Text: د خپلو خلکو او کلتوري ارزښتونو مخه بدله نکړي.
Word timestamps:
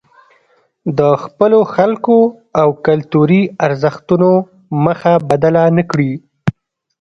د 0.97 0.99
خپلو 1.23 1.59
خلکو 1.75 2.17
او 2.61 2.67
کلتوري 2.85 3.41
ارزښتونو 3.65 4.31
مخه 4.85 5.13
بدله 5.29 5.63
نکړي. 5.77 6.11